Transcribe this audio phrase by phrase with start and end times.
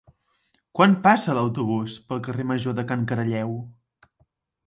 [0.77, 3.53] Quan passa l'autobús pel carrer Major de Can Caralleu?